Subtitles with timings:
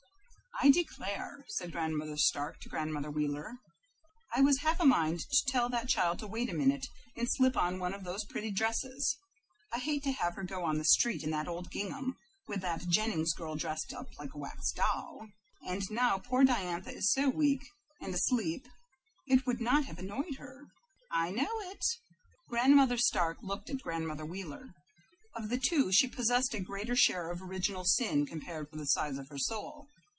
[0.63, 3.55] "I declare," said Grandmother Stark to Grandmother Wheeler,
[4.31, 6.85] "I was half a mind to tell that child to wait a minute
[7.15, 9.17] and slip on one of those pretty dresses.
[9.73, 12.15] I hate to have her go on the street in that old gingham,
[12.47, 15.29] with that Jennings girl dressed up like a wax doll."
[15.63, 17.65] "I know it." "And now poor Diantha is so weak
[17.99, 18.67] and asleep
[19.25, 20.67] it would not have annoyed her."
[21.09, 21.81] "I know it."
[22.47, 24.75] Grandmother Stark looked at Grandmother Wheeler.
[25.35, 29.17] Of the two she possessed a greater share of original sin compared with the size
[29.17, 29.87] of her soul.